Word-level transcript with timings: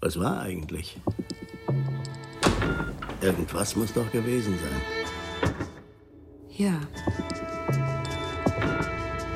Was 0.00 0.18
war 0.20 0.40
eigentlich? 0.40 1.00
Irgendwas 3.20 3.74
muss 3.74 3.92
doch 3.92 4.10
gewesen 4.12 4.56
sein. 4.58 4.80
Ja. 6.50 6.80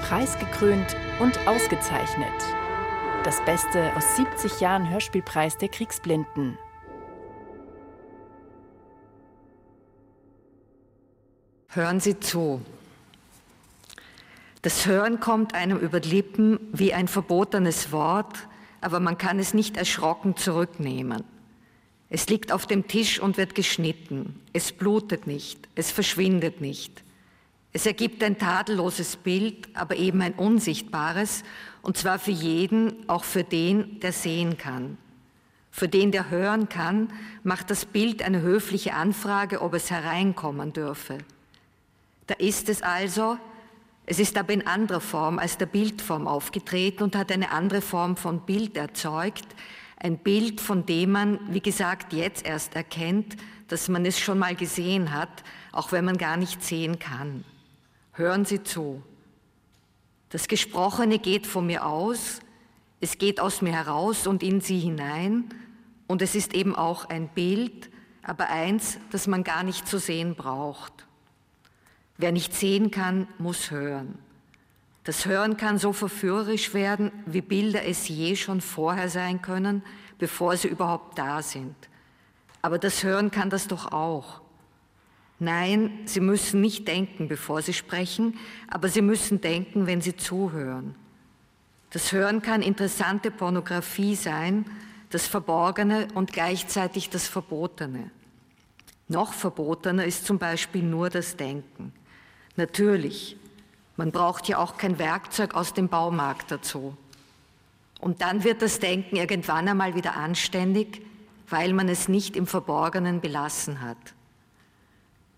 Preisgekrönt 0.02 0.96
und 1.18 1.36
ausgezeichnet. 1.48 2.32
Das 3.24 3.44
Beste 3.44 3.94
aus 3.96 4.16
70 4.16 4.60
Jahren 4.60 4.88
Hörspielpreis 4.88 5.58
der 5.58 5.68
Kriegsblinden. 5.68 6.56
Hören 11.68 11.98
Sie 11.98 12.20
zu. 12.20 12.60
Das 14.62 14.86
Hören 14.86 15.18
kommt 15.18 15.54
einem 15.54 15.78
über 15.78 15.98
die 15.98 16.10
Lippen 16.10 16.60
wie 16.72 16.94
ein 16.94 17.08
verbotenes 17.08 17.90
Wort, 17.90 18.46
aber 18.82 19.00
man 19.00 19.18
kann 19.18 19.38
es 19.38 19.54
nicht 19.54 19.76
erschrocken 19.76 20.36
zurücknehmen. 20.36 21.24
Es 22.10 22.28
liegt 22.28 22.52
auf 22.52 22.66
dem 22.66 22.86
Tisch 22.86 23.20
und 23.20 23.38
wird 23.38 23.54
geschnitten. 23.54 24.38
Es 24.52 24.72
blutet 24.72 25.26
nicht, 25.26 25.68
es 25.74 25.90
verschwindet 25.90 26.60
nicht. 26.60 27.02
Es 27.72 27.86
ergibt 27.86 28.22
ein 28.22 28.36
tadelloses 28.36 29.16
Bild, 29.16 29.68
aber 29.74 29.96
eben 29.96 30.20
ein 30.20 30.34
unsichtbares, 30.34 31.42
und 31.80 31.96
zwar 31.96 32.18
für 32.18 32.30
jeden, 32.30 33.08
auch 33.08 33.24
für 33.24 33.44
den, 33.44 33.98
der 34.00 34.12
sehen 34.12 34.58
kann. 34.58 34.98
Für 35.70 35.88
den, 35.88 36.12
der 36.12 36.28
hören 36.28 36.68
kann, 36.68 37.10
macht 37.44 37.70
das 37.70 37.86
Bild 37.86 38.22
eine 38.22 38.42
höfliche 38.42 38.92
Anfrage, 38.92 39.62
ob 39.62 39.72
es 39.72 39.90
hereinkommen 39.90 40.74
dürfe. 40.74 41.16
Da 42.26 42.34
ist 42.34 42.68
es 42.68 42.82
also, 42.82 43.38
es 44.04 44.18
ist 44.18 44.36
aber 44.36 44.52
in 44.52 44.66
anderer 44.66 45.00
Form 45.00 45.38
als 45.38 45.58
der 45.58 45.66
Bildform 45.66 46.26
aufgetreten 46.26 47.04
und 47.04 47.16
hat 47.16 47.30
eine 47.30 47.50
andere 47.52 47.80
Form 47.80 48.16
von 48.16 48.40
Bild 48.40 48.76
erzeugt. 48.76 49.46
Ein 49.96 50.18
Bild, 50.18 50.60
von 50.60 50.84
dem 50.84 51.12
man, 51.12 51.38
wie 51.52 51.60
gesagt, 51.60 52.12
jetzt 52.12 52.44
erst 52.44 52.74
erkennt, 52.74 53.36
dass 53.68 53.88
man 53.88 54.04
es 54.04 54.18
schon 54.18 54.38
mal 54.38 54.56
gesehen 54.56 55.14
hat, 55.14 55.44
auch 55.70 55.92
wenn 55.92 56.04
man 56.04 56.18
gar 56.18 56.36
nicht 56.36 56.62
sehen 56.62 56.98
kann. 56.98 57.44
Hören 58.12 58.44
Sie 58.44 58.62
zu. 58.62 59.02
Das 60.30 60.48
Gesprochene 60.48 61.18
geht 61.18 61.46
von 61.46 61.66
mir 61.66 61.86
aus, 61.86 62.40
es 63.00 63.18
geht 63.18 63.40
aus 63.40 63.62
mir 63.62 63.72
heraus 63.72 64.26
und 64.26 64.42
in 64.42 64.60
Sie 64.60 64.78
hinein 64.78 65.44
und 66.06 66.22
es 66.22 66.34
ist 66.34 66.54
eben 66.54 66.74
auch 66.74 67.08
ein 67.08 67.28
Bild, 67.28 67.90
aber 68.22 68.48
eins, 68.48 68.98
das 69.10 69.26
man 69.26 69.44
gar 69.44 69.62
nicht 69.62 69.86
zu 69.86 69.98
sehen 69.98 70.34
braucht. 70.34 71.06
Wer 72.22 72.30
nicht 72.30 72.54
sehen 72.54 72.92
kann, 72.92 73.26
muss 73.38 73.72
hören. 73.72 74.16
Das 75.02 75.26
Hören 75.26 75.56
kann 75.56 75.78
so 75.78 75.92
verführerisch 75.92 76.72
werden, 76.72 77.10
wie 77.26 77.40
Bilder 77.40 77.84
es 77.84 78.06
je 78.06 78.36
schon 78.36 78.60
vorher 78.60 79.08
sein 79.08 79.42
können, 79.42 79.82
bevor 80.18 80.56
sie 80.56 80.68
überhaupt 80.68 81.18
da 81.18 81.42
sind. 81.42 81.74
Aber 82.62 82.78
das 82.78 83.02
Hören 83.02 83.32
kann 83.32 83.50
das 83.50 83.66
doch 83.66 83.90
auch. 83.90 84.40
Nein, 85.40 86.02
Sie 86.04 86.20
müssen 86.20 86.60
nicht 86.60 86.86
denken, 86.86 87.26
bevor 87.26 87.60
Sie 87.60 87.72
sprechen, 87.72 88.38
aber 88.68 88.88
Sie 88.88 89.02
müssen 89.02 89.40
denken, 89.40 89.88
wenn 89.88 90.00
Sie 90.00 90.14
zuhören. 90.14 90.94
Das 91.90 92.12
Hören 92.12 92.40
kann 92.40 92.62
interessante 92.62 93.32
Pornografie 93.32 94.14
sein, 94.14 94.64
das 95.10 95.26
Verborgene 95.26 96.06
und 96.14 96.32
gleichzeitig 96.32 97.10
das 97.10 97.26
Verbotene. 97.26 98.12
Noch 99.08 99.32
verbotener 99.32 100.04
ist 100.04 100.24
zum 100.24 100.38
Beispiel 100.38 100.84
nur 100.84 101.10
das 101.10 101.36
Denken. 101.36 101.92
Natürlich, 102.56 103.36
man 103.96 104.10
braucht 104.10 104.48
ja 104.48 104.58
auch 104.58 104.76
kein 104.76 104.98
Werkzeug 104.98 105.54
aus 105.54 105.74
dem 105.74 105.88
Baumarkt 105.88 106.50
dazu. 106.50 106.96
Und 108.00 108.20
dann 108.20 108.44
wird 108.44 108.62
das 108.62 108.80
Denken 108.80 109.16
irgendwann 109.16 109.68
einmal 109.68 109.94
wieder 109.94 110.16
anständig, 110.16 111.02
weil 111.48 111.72
man 111.72 111.88
es 111.88 112.08
nicht 112.08 112.36
im 112.36 112.46
Verborgenen 112.46 113.20
belassen 113.20 113.80
hat. 113.80 113.96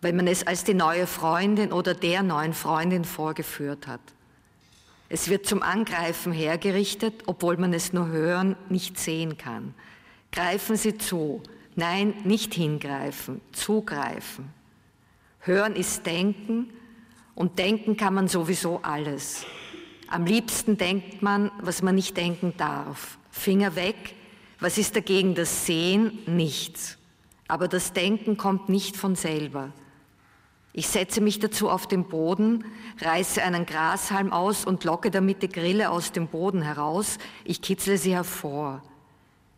Weil 0.01 0.12
man 0.12 0.27
es 0.27 0.47
als 0.47 0.65
die 0.65 0.75
neue 0.75 1.07
Freundin 1.07 1.73
oder 1.73 1.95
der 1.95 2.23
neuen 2.23 2.55
Freundin 2.55 3.05
vorgeführt 3.05 3.86
hat. 3.86 4.01
Es 5.08 5.29
wird 5.29 5.46
zum 5.46 5.63
Angreifen 5.63 6.33
hergerichtet, 6.33 7.25
obwohl 7.27 7.57
man 7.57 7.73
es 7.75 7.92
nur 7.92 8.08
hören, 8.08 8.57
nicht 8.69 8.98
sehen 8.98 9.36
kann. 9.36 9.75
Greifen 10.33 10.77
Sie 10.77 10.96
zu. 10.98 11.42
Nein, 11.77 12.14
nicht 12.25 12.55
hingreifen, 12.55 13.41
zugreifen. 13.52 14.48
Hören 15.41 15.77
ist 15.77 16.07
Denken 16.07 16.70
und 17.34 17.58
denken 17.58 17.96
kann 17.96 18.14
man 18.14 18.28
sowieso 18.28 18.80
alles. 18.83 19.45
Am 20.08 20.27
liebsten 20.27 20.77
denkt 20.77 21.22
man, 21.22 21.50
was 21.61 21.83
man 21.83 21.95
nicht 21.95 22.17
denken 22.17 22.55
darf. 22.56 23.18
Finger 23.30 23.74
weg. 23.74 24.14
Was 24.61 24.78
ist 24.78 24.95
dagegen 24.95 25.34
das 25.34 25.67
Sehen? 25.67 26.18
Nichts. 26.27 26.98
Aber 27.48 27.68
das 27.68 27.92
Denken 27.92 28.36
kommt 28.36 28.68
nicht 28.68 28.96
von 28.96 29.17
selber. 29.17 29.72
Ich 30.72 30.89
setze 30.89 31.20
mich 31.20 31.39
dazu 31.39 31.68
auf 31.70 31.86
den 31.86 32.08
Boden, 32.08 32.64
reiße 33.00 33.42
einen 33.42 33.64
Grashalm 33.64 34.33
aus 34.33 34.64
und 34.64 34.84
locke 34.84 35.11
damit 35.11 35.42
die 35.42 35.48
Grille 35.48 35.90
aus 35.90 36.12
dem 36.12 36.27
Boden 36.27 36.62
heraus. 36.62 37.18
Ich 37.45 37.62
kitzle 37.62 37.96
sie 37.96 38.14
hervor. 38.14 38.83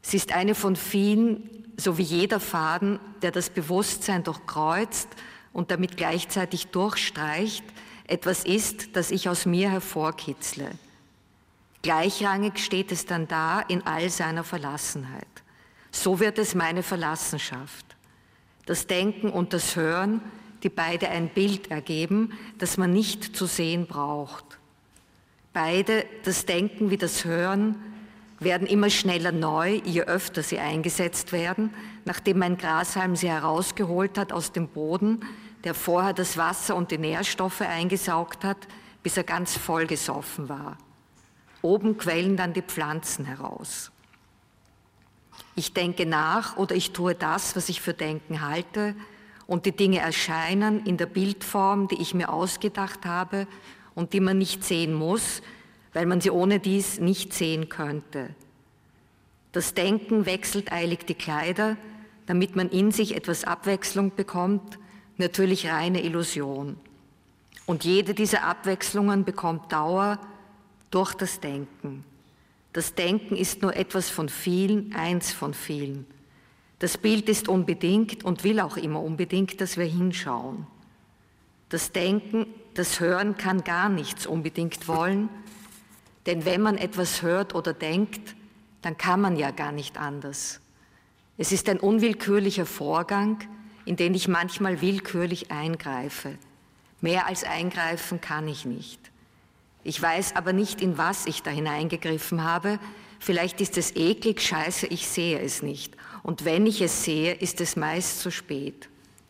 Sie 0.03 0.19
ist 0.19 0.35
eine 0.35 0.55
von 0.55 0.77
vielen, 0.77 1.73
so 1.77 1.99
wie 1.99 2.03
jeder 2.03 2.39
Faden, 2.39 2.99
der 3.23 3.31
das 3.31 3.51
Bewusstsein 3.51 4.25
durchkreuzt 4.25 5.09
und 5.57 5.71
damit 5.71 5.97
gleichzeitig 5.97 6.67
durchstreicht, 6.67 7.65
etwas 8.07 8.45
ist, 8.45 8.95
das 8.95 9.11
ich 9.11 9.31
aus 9.31 9.47
mir 9.47 9.71
hervorkitzle. 9.71 10.71
Gleichrangig 11.81 12.59
steht 12.59 12.93
es 12.93 13.07
dann 13.07 13.27
da 13.27 13.63
in 13.63 13.87
all 13.87 14.11
seiner 14.11 14.45
Verlassenheit. 14.45 15.27
So 15.91 16.21
wird 16.21 16.39
es 16.39 16.55
meine 16.55 16.83
Verlassenschaft. 16.83 17.87
Das 18.67 18.87
Denken 18.87 19.31
und 19.31 19.55
das 19.55 19.77
Hören, 19.77 20.21
die 20.63 20.69
beide 20.69 21.09
ein 21.09 21.31
Bild 21.31 21.71
ergeben, 21.71 22.35
das 22.59 22.77
man 22.77 22.93
nicht 22.93 23.35
zu 23.35 23.47
sehen 23.47 23.87
braucht. 23.87 24.45
Beide, 25.55 26.05
das 26.25 26.45
Denken 26.45 26.91
wie 26.91 26.99
das 26.99 27.25
Hören, 27.25 27.77
werden 28.41 28.67
immer 28.67 28.91
schneller 28.91 29.33
neu, 29.33 29.81
je 29.85 30.03
öfter 30.03 30.43
sie 30.43 30.59
eingesetzt 30.59 31.33
werden, 31.33 31.73
nachdem 32.05 32.43
ein 32.43 32.59
Grashalm 32.59 33.17
sie 33.17 33.31
herausgeholt 33.31 34.19
hat 34.19 34.35
aus 34.35 34.53
dem 34.53 34.69
Boden, 34.69 35.25
der 35.67 35.75
vorher 35.75 36.13
das 36.13 36.37
Wasser 36.37 36.77
und 36.77 36.93
die 36.93 36.99
Nährstoffe 36.99 37.61
eingesaugt 37.61 38.45
hat, 38.45 38.57
bis 39.03 39.17
er 39.17 39.25
ganz 39.25 39.57
vollgesoffen 39.57 40.49
war. 40.49 40.79
Oben 41.61 41.99
quellen 41.99 42.37
dann 42.37 42.53
die 42.53 42.63
Pflanzen 42.63 43.25
heraus. 43.25 43.91
Ich 45.57 45.73
denke 45.73 46.07
nach 46.07 46.57
oder 46.57 46.77
ich 46.77 46.93
tue 46.93 47.17
das, 47.17 47.57
was 47.57 47.69
ich 47.69 47.81
für 47.81 47.95
Denken 47.95 48.47
halte, 48.47 48.95
und 49.49 49.65
die 49.65 49.73
Dinge 49.73 50.01
erscheinen 50.01 50.85
in 50.87 50.97
der 50.97 51.07
Bildform, 51.07 51.87
die 51.87 52.01
ich 52.01 52.15
mir 52.15 52.33
ausgedacht 52.33 53.07
habe 53.07 53.47
und 53.95 54.13
die 54.13 54.21
man 54.21 54.39
nicht 54.39 54.65
sehen 54.65 54.93
muss, 54.93 55.41
weil 55.93 56.07
man 56.07 56.21
sie 56.21 56.31
ohne 56.31 56.59
dies 56.59 56.99
nicht 56.99 57.33
sehen 57.33 57.69
könnte. 57.69 58.35
Das 59.53 59.75
Denken 59.75 60.27
wechselt 60.27 60.73
eilig 60.73 61.07
die 61.07 61.15
Kleider, 61.15 61.77
damit 62.27 62.57
man 62.57 62.71
in 62.71 62.91
sich 62.91 63.15
etwas 63.15 63.45
Abwechslung 63.45 64.15
bekommt 64.15 64.79
natürlich 65.19 65.69
reine 65.69 66.03
Illusion. 66.03 66.77
Und 67.67 67.85
jede 67.85 68.15
dieser 68.15 68.45
Abwechslungen 68.45 69.25
bekommt 69.25 69.73
Dauer 69.73 70.19
durch 70.91 71.15
das 71.15 71.41
Denken. 71.41 72.05
Das 72.73 72.95
Denken 72.95 73.37
ist 73.37 73.63
nur 73.63 73.75
etwas 73.75 74.11
von 74.11 74.29
vielen, 74.29 74.95
eins 74.95 75.33
von 75.33 75.55
vielen. 75.55 76.07
Das 76.79 76.99
Bild 76.99 77.29
ist 77.29 77.49
unbedingt 77.49 78.25
und 78.25 78.45
will 78.45 78.61
auch 78.61 78.77
immer 78.77 79.03
unbedingt, 79.03 79.61
dass 79.61 79.79
wir 79.79 79.87
hinschauen. 79.87 80.67
Das 81.71 81.91
Denken, 81.91 82.47
das 82.75 83.01
Hören 83.01 83.37
kann 83.37 83.65
gar 83.65 83.89
nichts 83.89 84.27
unbedingt 84.27 84.87
wollen, 84.87 85.29
denn 86.27 86.45
wenn 86.45 86.61
man 86.61 86.77
etwas 86.77 87.23
hört 87.23 87.55
oder 87.55 87.73
denkt, 87.73 88.37
dann 88.83 88.99
kann 88.99 89.21
man 89.21 89.37
ja 89.37 89.51
gar 89.51 89.73
nicht 89.73 89.99
anders. 89.99 90.61
Es 91.39 91.53
ist 91.53 91.69
ein 91.69 91.81
unwillkürlicher 91.81 92.67
Vorgang, 92.67 93.39
in 93.87 93.97
den 93.97 94.13
ich 94.13 94.29
manchmal 94.29 94.83
willkürlich 94.83 95.51
eingreife. 95.51 96.37
Mehr 97.01 97.27
als 97.27 97.45
eingreifen 97.45 98.21
kann 98.21 98.47
ich 98.49 98.67
nicht. 98.67 99.01
Ich 99.85 100.03
weiß 100.03 100.37
aber 100.37 100.53
nicht, 100.53 100.83
in 100.83 100.99
was 100.99 101.27
ich 101.27 101.43
da 101.43 101.51
hineingegriffen 101.51 102.43
habe. 102.43 102.79
Vielleicht 103.21 103.61
ist 103.61 103.79
es 103.79 103.95
eklig, 103.95 104.43
scheiße, 104.43 104.89
ich 104.89 105.07
sehe 105.07 105.39
es 105.41 105.63
nicht. 105.63 105.97
Und 106.23 106.45
wenn 106.45 106.67
ich 106.67 106.81
es 106.81 107.05
sehe, 107.05 107.33
ist 107.33 107.61
es 107.61 107.77
meist 107.77 108.21
zu 108.21 108.31
spät. 108.31 108.89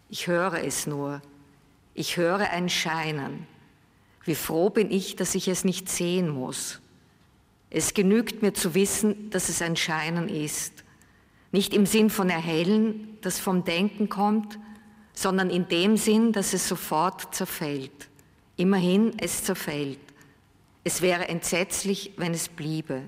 Ich 0.09 0.27
höre 0.27 0.65
es 0.65 0.87
nur. 0.87 1.21
Ich 1.93 2.17
höre 2.17 2.51
ein 2.51 2.69
Scheinen. 2.71 3.47
Wie 4.25 4.35
froh 4.35 4.71
bin 4.71 4.91
ich, 4.91 5.17
dass 5.17 5.35
ich 5.35 5.47
es 5.47 5.65
nicht 5.65 5.89
sehen 5.89 6.29
muss. 6.29 6.81
Es 7.69 7.93
genügt 7.93 8.43
mir 8.43 8.55
zu 8.55 8.75
wissen, 8.75 9.29
dass 9.31 9.51
es 9.51 9.61
ein 9.61 9.77
Scheinen 9.77 10.29
ist. 10.29 10.85
Nicht 11.53 11.75
im 11.75 11.87
Sinn 11.87 12.11
von 12.11 12.31
erhellen, 12.31 13.19
das 13.23 13.39
vom 13.39 13.65
Denken 13.65 14.09
kommt, 14.09 14.59
sondern 15.13 15.51
in 15.51 15.69
dem 15.69 15.97
Sinn, 15.97 16.33
dass 16.33 16.53
es 16.53 16.69
sofort 16.69 17.35
zerfällt. 17.35 18.09
Immerhin, 18.57 19.15
es 19.19 19.45
zerfällt. 19.45 19.99
Es 20.85 21.03
wäre 21.03 21.29
entsetzlich, 21.29 22.13
wenn 22.17 22.33
es 22.33 22.49
bliebe. 22.49 23.03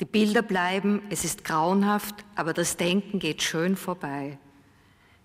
Die 0.00 0.04
Bilder 0.04 0.42
bleiben, 0.42 1.02
es 1.10 1.24
ist 1.24 1.44
grauenhaft, 1.44 2.14
aber 2.34 2.52
das 2.52 2.76
Denken 2.76 3.18
geht 3.18 3.42
schön 3.42 3.76
vorbei. 3.76 4.38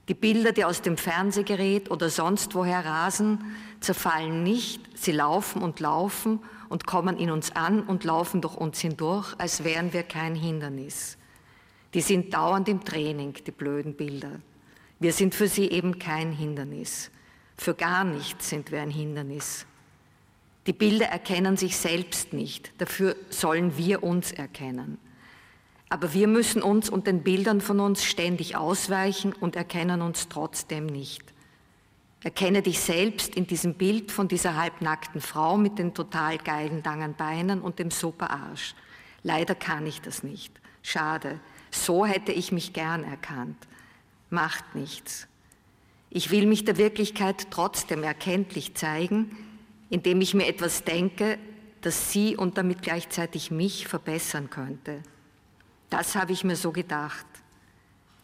Die 0.08 0.14
Bilder, 0.14 0.54
die 0.54 0.64
aus 0.64 0.82
dem 0.82 0.98
Fernsehgerät 0.98 1.92
oder 1.92 2.10
sonst 2.10 2.56
woher 2.56 2.86
rasen, 2.86 3.44
zerfallen 3.82 4.44
nicht, 4.44 4.82
sie 4.96 5.12
laufen 5.12 5.62
und 5.62 5.80
laufen 5.80 6.40
und 6.70 6.86
kommen 6.86 7.18
in 7.18 7.30
uns 7.30 7.56
an 7.56 7.84
und 7.84 8.04
laufen 8.04 8.40
durch 8.40 8.56
uns 8.56 8.80
hindurch, 8.80 9.34
als 9.38 9.64
wären 9.64 9.92
wir 9.92 10.04
kein 10.04 10.36
Hindernis. 10.36 11.18
Die 11.94 12.02
sind 12.02 12.34
dauernd 12.34 12.68
im 12.70 12.84
Training, 12.84 13.34
die 13.46 13.52
blöden 13.52 13.96
Bilder. 13.96 14.40
Wir 15.00 15.14
sind 15.14 15.36
für 15.36 15.48
sie 15.48 15.70
eben 15.70 16.00
kein 16.00 16.32
Hindernis. 16.32 17.12
Für 17.58 17.74
gar 17.74 18.04
nichts 18.04 18.50
sind 18.50 18.72
wir 18.72 18.82
ein 18.82 18.90
Hindernis. 18.90 19.66
Die 20.68 20.74
Bilder 20.74 21.08
erkennen 21.08 21.56
sich 21.56 21.78
selbst 21.78 22.34
nicht, 22.34 22.74
dafür 22.80 23.16
sollen 23.30 23.78
wir 23.78 24.04
uns 24.04 24.34
erkennen. 24.34 24.98
Aber 25.90 26.14
wir 26.14 26.28
müssen 26.28 26.62
uns 26.62 26.90
und 26.90 27.08
den 27.08 27.24
Bildern 27.24 27.62
von 27.62 27.80
uns 27.80 28.04
ständig 28.04 28.58
ausweichen 28.58 29.32
und 29.32 29.56
erkennen 29.56 30.02
uns 30.02 30.28
trotzdem 30.28 30.86
nicht. 30.86 31.24
Erkenne 32.24 32.62
dich 32.62 32.82
selbst 32.82 33.36
in 33.36 33.48
diesem 33.48 33.76
Bild 33.76 34.12
von 34.12 34.28
dieser 34.28 34.58
halbnackten 34.58 35.22
Frau 35.22 35.56
mit 35.56 35.80
den 35.80 35.94
total 35.94 36.38
geilen 36.38 36.84
langen 36.84 37.14
Beinen 37.14 37.62
und 37.62 37.80
dem 37.80 37.90
super 37.90 38.32
Arsch. 38.32 38.76
Leider 39.24 39.56
kann 39.56 39.86
ich 39.86 40.02
das 40.02 40.24
nicht. 40.24 40.52
Schade. 40.82 41.40
So 41.86 42.06
hätte 42.06 42.32
ich 42.32 42.52
mich 42.52 42.74
gern 42.74 43.04
erkannt. 43.04 43.58
Macht 44.30 44.76
nichts. 44.76 45.28
Ich 46.10 46.32
will 46.32 46.46
mich 46.46 46.66
der 46.66 46.78
Wirklichkeit 46.78 47.48
trotzdem 47.52 48.04
erkenntlich 48.04 48.76
zeigen, 48.76 49.36
indem 49.90 50.22
ich 50.22 50.34
mir 50.34 50.48
etwas 50.48 50.84
denke, 50.84 51.38
das 51.82 52.12
sie 52.12 52.36
und 52.36 52.58
damit 52.58 52.82
gleichzeitig 52.82 53.52
mich 53.52 53.88
verbessern 53.88 54.50
könnte. 54.50 55.02
Das 55.90 56.16
habe 56.16 56.34
ich 56.34 56.44
mir 56.44 56.56
so 56.56 56.72
gedacht. 56.72 57.26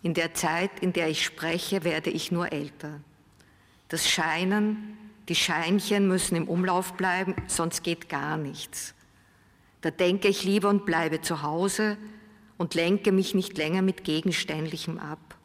In 0.01 0.13
der 0.13 0.33
Zeit, 0.33 0.71
in 0.81 0.91
der 0.91 1.09
ich 1.09 1.23
spreche, 1.23 1.83
werde 1.83 2.09
ich 2.09 2.31
nur 2.31 2.51
älter. 2.51 2.99
Das 3.87 4.09
Scheinen, 4.09 4.97
die 5.29 5.35
Scheinchen 5.35 6.07
müssen 6.07 6.35
im 6.35 6.49
Umlauf 6.49 6.93
bleiben, 6.93 7.35
sonst 7.47 7.83
geht 7.83 8.09
gar 8.09 8.37
nichts. 8.37 8.93
Da 9.81 9.91
denke 9.91 10.27
ich 10.27 10.43
lieber 10.43 10.69
und 10.69 10.85
bleibe 10.85 11.21
zu 11.21 11.41
Hause 11.41 11.97
und 12.63 12.75
lenke 12.75 13.11
mich 13.11 13.35
nicht 13.35 13.57
länger 13.57 13.81
mit 13.81 14.05
Gegenständlichem 14.05 14.97
ab. 14.97 15.35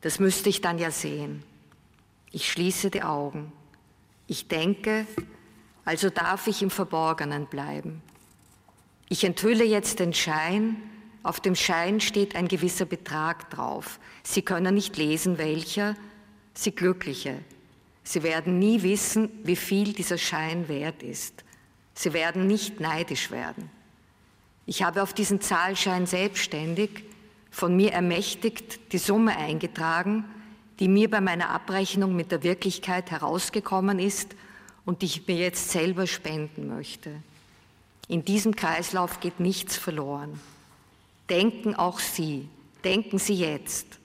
Das 0.00 0.18
müsste 0.18 0.48
ich 0.48 0.60
dann 0.60 0.80
ja 0.80 0.90
sehen. 0.90 1.44
Ich 2.32 2.50
schließe 2.50 2.90
die 2.90 3.04
Augen. 3.04 3.52
Ich 4.26 4.48
denke, 4.48 5.06
also 5.84 6.10
darf 6.10 6.48
ich 6.48 6.60
im 6.60 6.70
Verborgenen 6.70 7.46
bleiben. 7.46 8.02
Ich 9.08 9.22
enthülle 9.22 9.62
jetzt 9.62 10.00
den 10.00 10.12
Schein, 10.12 10.82
auf 11.22 11.38
dem 11.38 11.54
Schein 11.54 12.00
steht 12.00 12.34
ein 12.34 12.48
gewisser 12.48 12.84
Betrag 12.84 13.48
drauf. 13.50 14.00
Sie 14.24 14.42
können 14.42 14.74
nicht 14.74 14.96
lesen, 14.96 15.38
welcher, 15.38 15.94
Sie 16.52 16.72
Glückliche. 16.72 17.44
Sie 18.02 18.24
werden 18.24 18.58
nie 18.58 18.82
wissen, 18.82 19.30
wie 19.44 19.54
viel 19.54 19.92
dieser 19.92 20.18
Schein 20.18 20.66
wert 20.66 21.04
ist. 21.04 21.44
Sie 21.94 22.12
werden 22.12 22.48
nicht 22.48 22.80
neidisch 22.80 23.30
werden. 23.30 23.70
Ich 24.70 24.84
habe 24.84 25.02
auf 25.02 25.12
diesen 25.12 25.40
Zahlschein 25.40 26.06
selbstständig, 26.06 27.02
von 27.50 27.74
mir 27.74 27.90
ermächtigt, 27.92 28.92
die 28.92 28.98
Summe 28.98 29.36
eingetragen, 29.36 30.24
die 30.78 30.86
mir 30.86 31.10
bei 31.10 31.20
meiner 31.20 31.50
Abrechnung 31.50 32.14
mit 32.14 32.30
der 32.30 32.44
Wirklichkeit 32.44 33.10
herausgekommen 33.10 33.98
ist 33.98 34.36
und 34.84 35.02
die 35.02 35.06
ich 35.06 35.26
mir 35.26 35.34
jetzt 35.34 35.70
selber 35.70 36.06
spenden 36.06 36.68
möchte. 36.68 37.10
In 38.06 38.24
diesem 38.24 38.54
Kreislauf 38.54 39.18
geht 39.18 39.40
nichts 39.40 39.76
verloren. 39.76 40.38
Denken 41.28 41.74
auch 41.74 41.98
Sie, 41.98 42.48
denken 42.84 43.18
Sie 43.18 43.34
jetzt. 43.34 43.98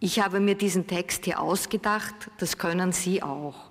Ich 0.00 0.18
habe 0.18 0.40
mir 0.40 0.56
diesen 0.56 0.88
Text 0.88 1.26
hier 1.26 1.38
ausgedacht, 1.38 2.28
das 2.38 2.58
können 2.58 2.90
Sie 2.90 3.22
auch. 3.22 3.70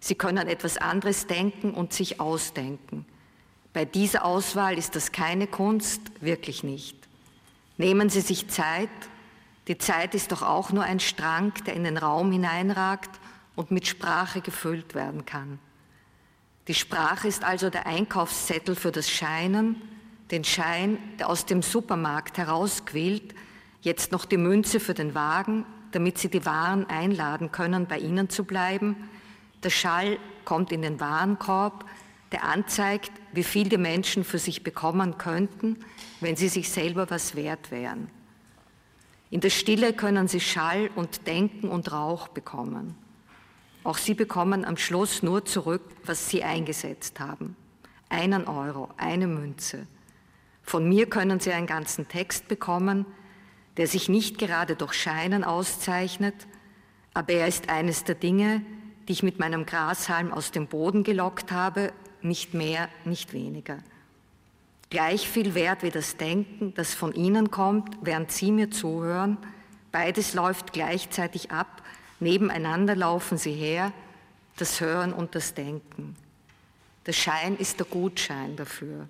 Sie 0.00 0.14
können 0.14 0.48
etwas 0.48 0.78
anderes 0.78 1.26
denken 1.26 1.74
und 1.74 1.92
sich 1.92 2.20
ausdenken. 2.20 3.04
Bei 3.72 3.84
dieser 3.84 4.24
Auswahl 4.24 4.76
ist 4.76 4.96
das 4.96 5.12
keine 5.12 5.46
Kunst, 5.46 6.00
wirklich 6.20 6.62
nicht. 6.62 6.96
Nehmen 7.78 8.10
Sie 8.10 8.20
sich 8.20 8.48
Zeit. 8.48 8.90
Die 9.68 9.78
Zeit 9.78 10.14
ist 10.14 10.32
doch 10.32 10.42
auch 10.42 10.72
nur 10.72 10.84
ein 10.84 11.00
Strang, 11.00 11.52
der 11.66 11.74
in 11.74 11.84
den 11.84 11.96
Raum 11.96 12.32
hineinragt 12.32 13.10
und 13.56 13.70
mit 13.70 13.86
Sprache 13.86 14.40
gefüllt 14.40 14.94
werden 14.94 15.24
kann. 15.24 15.58
Die 16.68 16.74
Sprache 16.74 17.28
ist 17.28 17.44
also 17.44 17.70
der 17.70 17.86
Einkaufszettel 17.86 18.76
für 18.76 18.92
das 18.92 19.10
Scheinen, 19.10 19.80
den 20.30 20.44
Schein, 20.44 20.98
der 21.18 21.28
aus 21.28 21.46
dem 21.46 21.62
Supermarkt 21.62 22.38
herausquillt, 22.38 23.34
jetzt 23.80 24.12
noch 24.12 24.24
die 24.24 24.36
Münze 24.36 24.80
für 24.80 24.94
den 24.94 25.14
Wagen, 25.14 25.66
damit 25.92 26.18
Sie 26.18 26.28
die 26.28 26.46
Waren 26.46 26.88
einladen 26.88 27.52
können, 27.52 27.86
bei 27.86 27.98
Ihnen 27.98 28.30
zu 28.30 28.44
bleiben. 28.44 29.08
Der 29.62 29.70
Schall 29.70 30.18
kommt 30.44 30.72
in 30.72 30.82
den 30.82 31.00
Warenkorb, 31.00 31.84
der 32.30 32.44
anzeigt, 32.44 33.12
wie 33.32 33.42
viel 33.42 33.68
die 33.68 33.78
Menschen 33.78 34.24
für 34.24 34.38
sich 34.38 34.62
bekommen 34.62 35.18
könnten, 35.18 35.78
wenn 36.20 36.36
sie 36.36 36.48
sich 36.48 36.70
selber 36.70 37.10
was 37.10 37.34
wert 37.34 37.70
wären. 37.70 38.08
In 39.32 39.40
der 39.40 39.48
Stille 39.48 39.94
können 39.94 40.28
Sie 40.28 40.40
Schall 40.40 40.90
und 40.94 41.26
Denken 41.26 41.70
und 41.70 41.90
Rauch 41.90 42.28
bekommen. 42.28 42.94
Auch 43.82 43.96
Sie 43.96 44.12
bekommen 44.12 44.66
am 44.66 44.76
Schluss 44.76 45.22
nur 45.22 45.46
zurück, 45.46 45.80
was 46.04 46.28
Sie 46.28 46.44
eingesetzt 46.44 47.18
haben. 47.18 47.56
Einen 48.10 48.46
Euro, 48.46 48.90
eine 48.98 49.26
Münze. 49.26 49.86
Von 50.62 50.86
mir 50.86 51.08
können 51.08 51.40
Sie 51.40 51.50
einen 51.50 51.66
ganzen 51.66 52.08
Text 52.08 52.46
bekommen, 52.46 53.06
der 53.78 53.86
sich 53.86 54.10
nicht 54.10 54.36
gerade 54.36 54.76
durch 54.76 54.92
Scheinen 54.92 55.44
auszeichnet, 55.44 56.34
aber 57.14 57.32
er 57.32 57.48
ist 57.48 57.70
eines 57.70 58.04
der 58.04 58.16
Dinge, 58.16 58.60
die 59.08 59.12
ich 59.12 59.22
mit 59.22 59.38
meinem 59.38 59.64
Grashalm 59.64 60.30
aus 60.30 60.50
dem 60.50 60.66
Boden 60.66 61.04
gelockt 61.04 61.50
habe, 61.52 61.94
nicht 62.24 62.54
mehr, 62.54 62.88
nicht 63.04 63.32
weniger. 63.32 63.78
Gleich 64.90 65.28
viel 65.28 65.54
wert 65.54 65.82
wie 65.82 65.90
das 65.90 66.16
Denken, 66.16 66.74
das 66.74 66.94
von 66.94 67.14
Ihnen 67.14 67.50
kommt, 67.50 67.96
während 68.02 68.30
Sie 68.30 68.52
mir 68.52 68.70
zuhören, 68.70 69.38
beides 69.90 70.34
läuft 70.34 70.72
gleichzeitig 70.72 71.50
ab, 71.50 71.82
nebeneinander 72.20 72.96
laufen 72.96 73.38
sie 73.38 73.52
her, 73.52 73.92
das 74.56 74.80
Hören 74.80 75.12
und 75.12 75.34
das 75.34 75.54
Denken. 75.54 76.16
Der 77.06 77.12
Schein 77.12 77.56
ist 77.56 77.78
der 77.78 77.86
Gutschein 77.86 78.56
dafür. 78.56 79.08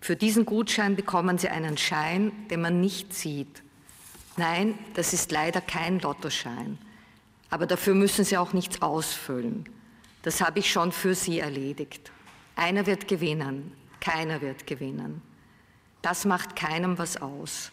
Für 0.00 0.14
diesen 0.14 0.44
Gutschein 0.46 0.94
bekommen 0.94 1.38
Sie 1.38 1.48
einen 1.48 1.76
Schein, 1.76 2.30
den 2.48 2.60
man 2.60 2.80
nicht 2.80 3.12
sieht. 3.12 3.62
Nein, 4.36 4.78
das 4.94 5.12
ist 5.12 5.32
leider 5.32 5.60
kein 5.60 5.98
Lottoschein. 5.98 6.78
Aber 7.50 7.66
dafür 7.66 7.94
müssen 7.94 8.24
Sie 8.24 8.36
auch 8.36 8.52
nichts 8.52 8.80
ausfüllen. 8.82 9.68
Das 10.22 10.40
habe 10.40 10.60
ich 10.60 10.70
schon 10.70 10.92
für 10.92 11.14
Sie 11.14 11.40
erledigt. 11.40 12.12
Einer 12.58 12.86
wird 12.86 13.06
gewinnen, 13.06 13.72
keiner 14.00 14.40
wird 14.40 14.66
gewinnen. 14.66 15.22
Das 16.02 16.24
macht 16.24 16.56
keinem 16.56 16.98
was 16.98 17.16
aus. 17.22 17.70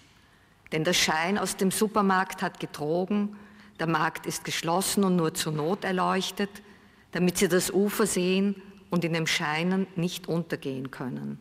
Denn 0.71 0.83
der 0.83 0.93
Schein 0.93 1.39
aus 1.39 1.57
dem 1.57 1.71
Supermarkt 1.71 2.43
hat 2.43 2.59
getrogen, 2.59 3.35
der 3.79 3.87
Markt 3.87 4.27
ist 4.27 4.45
geschlossen 4.45 5.03
und 5.03 5.15
nur 5.15 5.33
zur 5.33 5.53
Not 5.53 5.83
erleuchtet, 5.85 6.51
damit 7.13 7.39
Sie 7.39 7.47
das 7.47 7.71
Ufer 7.71 8.05
sehen 8.05 8.61
und 8.91 9.03
in 9.03 9.13
dem 9.13 9.25
Scheinen 9.25 9.87
nicht 9.95 10.27
untergehen 10.27 10.91
können. 10.91 11.39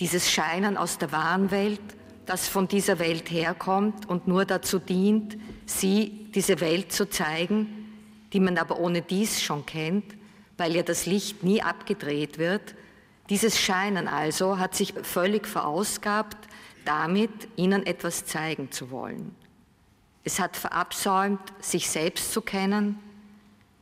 Dieses 0.00 0.30
Scheinen 0.30 0.78
aus 0.78 0.96
der 0.96 1.12
wahren 1.12 1.50
Welt, 1.50 1.82
das 2.24 2.48
von 2.48 2.66
dieser 2.66 2.98
Welt 2.98 3.30
herkommt 3.30 4.08
und 4.08 4.26
nur 4.26 4.46
dazu 4.46 4.78
dient, 4.78 5.36
sie, 5.66 6.30
diese 6.34 6.60
Welt 6.60 6.92
zu 6.92 7.10
zeigen, 7.10 7.92
die 8.32 8.40
man 8.40 8.56
aber 8.56 8.78
ohne 8.80 9.02
dies 9.02 9.42
schon 9.42 9.66
kennt, 9.66 10.16
weil 10.56 10.74
ja 10.74 10.82
das 10.82 11.06
Licht 11.06 11.42
nie 11.42 11.62
abgedreht 11.62 12.38
wird. 12.38 12.74
Dieses 13.30 13.58
Scheinen 13.58 14.08
also 14.08 14.58
hat 14.58 14.74
sich 14.74 14.94
völlig 15.02 15.46
verausgabt, 15.46 16.36
damit 16.84 17.30
ihnen 17.56 17.84
etwas 17.84 18.24
zeigen 18.24 18.70
zu 18.70 18.90
wollen. 18.90 19.34
Es 20.24 20.40
hat 20.40 20.56
verabsäumt, 20.56 21.40
sich 21.60 21.88
selbst 21.90 22.32
zu 22.32 22.40
kennen. 22.40 22.98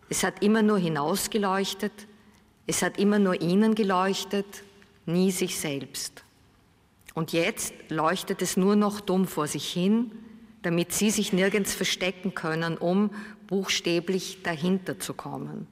Es 0.09 0.25
hat 0.25 0.43
immer 0.43 0.63
nur 0.63 0.79
hinausgeleuchtet. 0.79 1.93
Es 2.67 2.83
hat 2.83 2.99
immer 2.99 3.19
nur 3.19 3.41
ihnen 3.41 3.75
geleuchtet 3.75 4.65
nie 5.07 5.31
sich 5.31 5.59
selbst. 5.59 6.25
Und 7.15 7.33
jetzt 7.33 7.75
leuchtet 7.91 8.43
es 8.43 8.57
nur 8.57 8.77
noch 8.77 9.01
dumm 9.01 9.27
vor 9.27 9.47
sich 9.47 9.73
hin, 9.73 10.11
damit 10.63 10.93
sie 10.93 11.11
sich 11.11 11.33
nirgends 11.33 11.75
verstecken 11.75 12.35
können, 12.35 12.77
um 12.77 13.11
buchstäblich 13.47 14.43
dahinter 14.43 14.99
zu 14.99 15.15
kommen. 15.15 15.67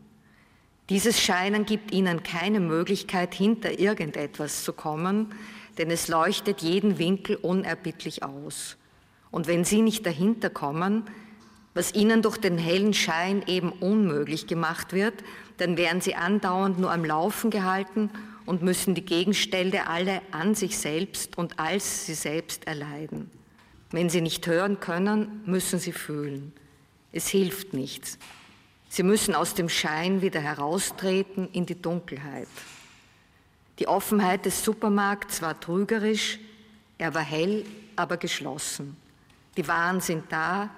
Dieses 0.89 1.21
Scheinen 1.21 1.65
gibt 1.65 1.93
ihnen 1.93 2.23
keine 2.23 2.61
Möglichkeit, 2.61 3.35
hinter 3.35 3.79
irgendetwas 3.79 4.65
zu 4.65 4.73
kommen, 4.73 5.35
denn 5.79 5.91
es 5.91 6.09
leuchtet 6.09 6.61
jeden 6.61 6.99
Winkel 6.99 7.37
unerbittlich 7.37 8.23
aus. 8.23 8.77
Und 9.31 9.47
wenn 9.47 9.65
sie 9.65 9.81
nicht 9.81 10.05
dahinter 10.05 10.51
kommen, 10.51 11.05
was 11.75 11.95
ihnen 11.95 12.21
durch 12.21 12.37
den 12.37 12.59
hellen 12.59 12.93
Schein 12.93 13.43
eben 13.47 13.73
unmöglich 13.73 14.47
gemacht 14.47 14.93
wird, 14.93 15.15
dann 15.57 15.77
werden 15.77 16.01
sie 16.01 16.15
andauernd 16.15 16.79
nur 16.79 16.93
am 16.93 17.05
Laufen 17.05 17.51
gehalten 17.51 18.11
und 18.45 18.63
müssen 18.63 18.95
die 18.95 19.05
Gegenstände 19.05 19.87
alle 19.87 20.21
an 20.33 20.55
sich 20.55 20.77
selbst 20.77 21.39
und 21.39 21.59
als 21.59 22.07
sie 22.07 22.15
selbst 22.15 22.67
erleiden. 22.67 23.31
Wenn 23.91 24.11
sie 24.11 24.21
nicht 24.21 24.47
hören 24.47 24.81
können, 24.81 25.43
müssen 25.47 25.79
sie 25.79 25.93
fühlen. 25.93 26.53
Es 27.13 27.29
hilft 27.29 27.73
nichts. 27.73 28.19
Sie 28.95 29.05
müssen 29.05 29.35
aus 29.35 29.55
dem 29.55 29.71
Schein 29.71 30.21
wieder 30.21 30.43
heraustreten 30.43 31.49
in 31.55 31.65
die 31.65 31.81
Dunkelheit. 31.81 32.47
Die 33.79 33.89
Offenheit 33.89 34.45
des 34.45 34.63
Supermarkts 34.63 35.41
war 35.41 35.59
trügerisch, 35.59 36.39
er 36.99 37.15
war 37.15 37.23
hell, 37.23 37.65
aber 37.97 38.19
geschlossen. 38.19 38.99
Die 39.57 39.67
Waren 39.67 40.03
sind 40.03 40.25
da, 40.29 40.69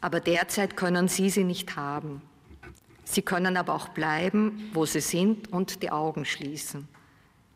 aber 0.00 0.20
derzeit 0.20 0.74
können 0.74 1.08
Sie 1.08 1.28
sie 1.28 1.44
nicht 1.44 1.76
haben. 1.76 2.22
Sie 3.04 3.20
können 3.20 3.58
aber 3.58 3.74
auch 3.74 3.90
bleiben, 3.90 4.70
wo 4.72 4.86
Sie 4.86 5.02
sind 5.02 5.52
und 5.52 5.82
die 5.82 5.90
Augen 5.90 6.24
schließen. 6.24 6.88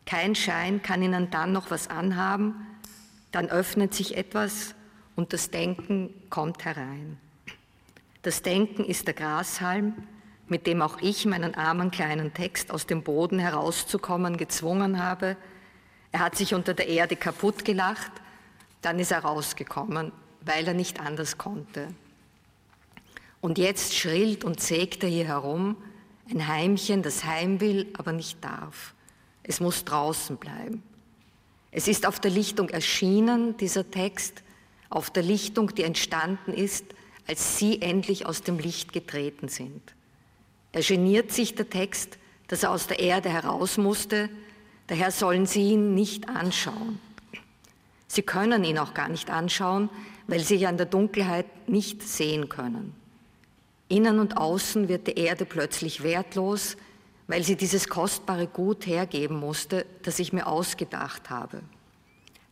Kein 0.05 0.35
Schein 0.35 0.83
kann 0.83 1.03
Ihnen 1.03 1.31
dann 1.31 1.53
noch 1.53 1.71
was 1.71 1.89
anhaben, 1.89 2.67
dann 3.33 3.49
öffnet 3.49 3.95
sich 3.95 4.19
etwas 4.19 4.75
und 5.17 5.33
das 5.33 5.49
Denken 5.49 6.13
kommt 6.29 6.67
herein. 6.67 7.19
Das 8.25 8.41
Denken 8.41 8.87
ist 8.87 9.07
der 9.07 9.13
Grashalm, 9.13 9.93
mit 10.49 10.67
dem 10.67 10.81
auch 10.81 10.97
ich 11.03 11.27
meinen 11.27 11.55
armen 11.55 11.91
kleinen 11.91 12.33
Text 12.33 12.71
aus 12.71 12.87
dem 12.87 13.03
Boden 13.03 13.39
herauszukommen 13.39 14.39
gezwungen 14.39 14.99
habe. 15.03 15.37
Er 16.11 16.21
hat 16.21 16.35
sich 16.35 16.55
unter 16.55 16.73
der 16.73 16.89
Erde 16.89 17.17
kaputt 17.17 17.67
gelacht, 17.67 18.11
dann 18.81 18.99
ist 18.99 19.13
er 19.13 19.19
rausgekommen, 19.19 20.11
weil 20.41 20.67
er 20.67 20.73
nicht 20.73 21.01
anders 21.01 21.37
konnte. 21.37 21.89
Und 23.43 23.59
jetzt 23.59 23.95
schrillt 23.95 24.43
und 24.43 24.59
sägt 24.59 25.03
er 25.03 25.11
hier 25.11 25.27
herum, 25.27 25.77
ein 26.31 26.49
Heimchen, 26.49 27.03
das 27.03 27.25
heim 27.25 27.61
will, 27.61 27.93
aber 27.99 28.13
nicht 28.13 28.43
darf. 28.43 28.95
Es 29.43 29.61
muss 29.61 29.85
draußen 29.85 30.39
bleiben. 30.39 30.83
Es 31.73 31.89
ist 31.89 32.07
auf 32.07 32.21
der 32.21 32.31
Lichtung 32.31 32.71
erschienen, 32.71 33.59
dieser 33.59 33.91
Text, 33.91 34.43
auf 34.89 35.11
der 35.11 35.23
Lichtung, 35.23 35.75
die 35.75 35.83
entstanden 35.83 36.55
ist, 36.55 36.87
als 37.27 37.59
Sie 37.59 37.81
endlich 37.81 38.27
aus 38.27 38.43
dem 38.43 38.59
Licht 38.59 38.93
getreten 38.93 39.49
sind. 39.49 39.95
Er 40.73 40.83
geniert 40.83 41.33
sich 41.33 41.55
der 41.55 41.71
Text, 41.71 42.19
dass 42.49 42.63
er 42.63 42.71
aus 42.71 42.87
der 42.87 42.99
Erde 42.99 43.29
heraus 43.31 43.79
musste, 43.79 44.29
daher 44.87 45.11
sollen 45.11 45.47
Sie 45.47 45.71
ihn 45.71 45.95
nicht 45.95 46.29
anschauen. 46.29 47.01
Sie 48.07 48.23
können 48.23 48.65
ihn 48.65 48.79
auch 48.79 48.95
gar 48.95 49.09
nicht 49.09 49.31
anschauen, 49.31 49.89
weil 50.27 50.41
Sie 50.41 50.57
ja 50.57 50.69
in 50.71 50.77
der 50.77 50.87
Dunkelheit 50.87 51.69
nicht 51.69 52.03
sehen 52.03 52.49
können. 52.49 52.95
Innen 53.89 54.19
und 54.19 54.37
außen 54.37 54.89
wird 54.89 55.07
die 55.07 55.19
Erde 55.19 55.45
plötzlich 55.45 56.03
wertlos, 56.03 56.77
weil 57.27 57.43
sie 57.43 57.57
dieses 57.57 57.89
kostbare 57.89 58.47
Gut 58.47 58.87
hergeben 58.87 59.39
musste, 59.39 59.87
das 60.03 60.19
ich 60.19 60.33
mir 60.33 60.47
ausgedacht 60.47 61.31
habe. 61.31 61.63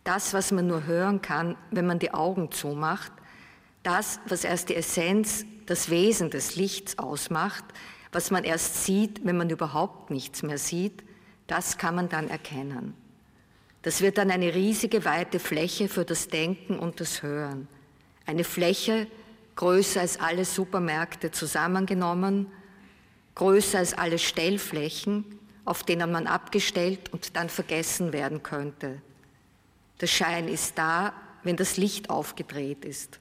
Das, 0.05 0.35
was 0.35 0.51
man 0.51 0.67
nur 0.67 0.85
hören 0.85 1.23
kann, 1.23 1.57
wenn 1.71 1.87
man 1.87 1.99
die 1.99 2.13
Augen 2.13 2.51
zumacht, 2.51 3.13
das, 3.83 4.21
was 4.27 4.45
erst 4.45 4.69
die 4.69 4.77
Essenz, 4.77 5.45
das 5.67 5.91
Wesen 5.91 6.31
des 6.31 6.57
Lichts 6.57 6.99
ausmacht, 6.99 7.65
was 8.13 8.31
man 8.31 8.45
erst 8.45 8.85
sieht, 8.85 9.25
wenn 9.25 9.37
man 9.37 9.51
überhaupt 9.51 10.11
nichts 10.11 10.43
mehr 10.43 10.59
sieht, 10.59 11.03
das 11.47 11.79
kann 11.79 11.95
man 11.95 12.09
dann 12.09 12.29
erkennen. 12.29 12.95
Das 13.83 14.01
wird 14.01 14.19
dann 14.19 14.31
eine 14.31 14.55
riesige 14.55 15.05
weite 15.05 15.41
Fläche 15.41 15.89
für 15.89 16.05
das 16.05 16.29
Denken 16.29 16.79
und 16.79 17.01
das 17.01 17.23
Hören. 17.23 17.67
Eine 18.27 18.45
Fläche 18.45 19.09
größer 19.57 20.01
als 20.01 20.21
alle 20.21 20.45
Supermärkte 20.45 21.31
zusammengenommen, 21.31 22.47
größer 23.35 23.79
als 23.79 23.95
alle 23.95 24.19
Stellflächen, 24.19 25.39
auf 25.65 25.83
denen 25.83 26.11
man 26.11 26.27
abgestellt 26.27 27.13
und 27.13 27.37
dann 27.37 27.49
vergessen 27.49 28.13
werden 28.13 28.43
könnte. 28.43 29.01
Der 30.01 30.07
Schein 30.07 30.49
ist 30.49 30.79
da, 30.79 31.13
wenn 31.43 31.57
das 31.57 31.77
Licht 31.77 32.11
aufgedreht 32.11 32.85
ist. 32.85 33.21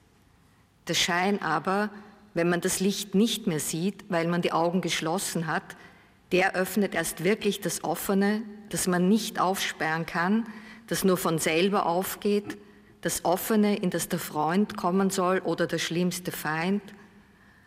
Der 0.88 0.94
Schein 0.94 1.40
aber, 1.42 1.90
wenn 2.34 2.48
man 2.48 2.60
das 2.60 2.80
Licht 2.80 3.14
nicht 3.14 3.46
mehr 3.46 3.60
sieht, 3.60 4.04
weil 4.08 4.26
man 4.26 4.42
die 4.42 4.52
Augen 4.52 4.80
geschlossen 4.80 5.46
hat, 5.46 5.76
der 6.32 6.54
öffnet 6.54 6.94
erst 6.94 7.24
wirklich 7.24 7.60
das 7.60 7.84
Offene, 7.84 8.42
das 8.70 8.86
man 8.86 9.08
nicht 9.08 9.38
aufsperren 9.38 10.06
kann, 10.06 10.46
das 10.86 11.04
nur 11.04 11.16
von 11.16 11.38
selber 11.38 11.86
aufgeht, 11.86 12.56
das 13.02 13.24
Offene, 13.24 13.76
in 13.76 13.90
das 13.90 14.08
der 14.08 14.18
Freund 14.18 14.76
kommen 14.76 15.10
soll 15.10 15.40
oder 15.40 15.66
der 15.66 15.78
schlimmste 15.78 16.32
Feind, 16.32 16.82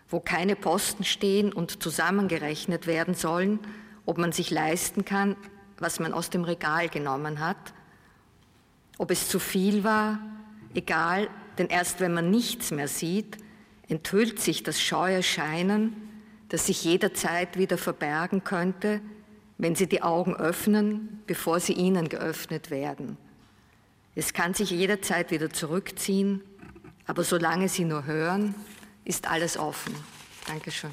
wo 0.09 0.19
keine 0.19 0.55
Posten 0.55 1.03
stehen 1.03 1.53
und 1.53 1.83
zusammengerechnet 1.83 2.87
werden 2.87 3.13
sollen, 3.13 3.59
ob 4.05 4.17
man 4.17 4.31
sich 4.31 4.49
leisten 4.49 5.05
kann, 5.05 5.35
was 5.77 5.99
man 5.99 6.13
aus 6.13 6.29
dem 6.29 6.43
Regal 6.43 6.89
genommen 6.89 7.39
hat, 7.39 7.73
ob 8.97 9.11
es 9.11 9.27
zu 9.27 9.39
viel 9.39 9.83
war, 9.83 10.19
egal, 10.73 11.27
denn 11.57 11.67
erst 11.67 11.99
wenn 11.99 12.13
man 12.13 12.29
nichts 12.29 12.71
mehr 12.71 12.87
sieht, 12.87 13.37
enthüllt 13.87 14.39
sich 14.39 14.63
das 14.63 14.81
scheue 14.81 15.23
Scheinen, 15.23 15.95
das 16.49 16.67
sich 16.67 16.83
jederzeit 16.83 17.57
wieder 17.57 17.77
verbergen 17.77 18.43
könnte, 18.43 19.01
wenn 19.57 19.75
Sie 19.75 19.87
die 19.87 20.01
Augen 20.01 20.35
öffnen, 20.35 21.21
bevor 21.27 21.59
sie 21.59 21.73
Ihnen 21.73 22.09
geöffnet 22.09 22.71
werden. 22.71 23.17
Es 24.15 24.33
kann 24.33 24.53
sich 24.53 24.69
jederzeit 24.69 25.31
wieder 25.31 25.49
zurückziehen, 25.49 26.41
aber 27.07 27.23
solange 27.23 27.69
Sie 27.69 27.85
nur 27.85 28.05
hören, 28.05 28.55
ist 29.05 29.29
alles 29.29 29.57
offen. 29.57 29.95
Dankeschön. 30.47 30.91